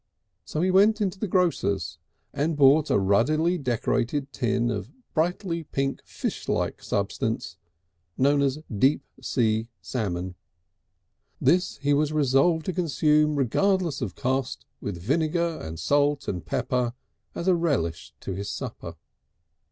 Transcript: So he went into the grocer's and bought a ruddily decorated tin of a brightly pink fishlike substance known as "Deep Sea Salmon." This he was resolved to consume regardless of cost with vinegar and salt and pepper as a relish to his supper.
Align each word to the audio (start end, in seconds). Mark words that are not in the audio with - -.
So 0.45 0.61
he 0.63 0.71
went 0.71 0.99
into 0.99 1.19
the 1.19 1.27
grocer's 1.27 1.99
and 2.33 2.57
bought 2.57 2.89
a 2.89 2.97
ruddily 2.97 3.59
decorated 3.59 4.33
tin 4.33 4.71
of 4.71 4.87
a 4.87 4.91
brightly 5.13 5.65
pink 5.65 6.01
fishlike 6.03 6.81
substance 6.81 7.57
known 8.17 8.41
as 8.41 8.63
"Deep 8.75 9.03
Sea 9.21 9.67
Salmon." 9.79 10.33
This 11.39 11.77
he 11.83 11.93
was 11.93 12.11
resolved 12.11 12.65
to 12.65 12.73
consume 12.73 13.35
regardless 13.35 14.01
of 14.01 14.15
cost 14.15 14.65
with 14.81 14.97
vinegar 14.99 15.59
and 15.61 15.79
salt 15.79 16.27
and 16.27 16.43
pepper 16.43 16.95
as 17.35 17.47
a 17.47 17.53
relish 17.53 18.15
to 18.21 18.33
his 18.33 18.49
supper. 18.49 18.95